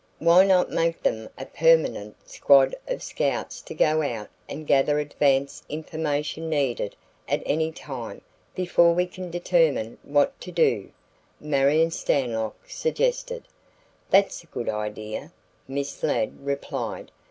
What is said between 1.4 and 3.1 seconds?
permanent squad of